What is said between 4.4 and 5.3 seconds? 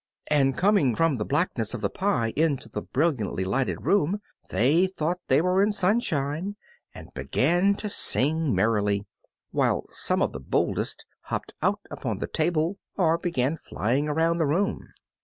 they thought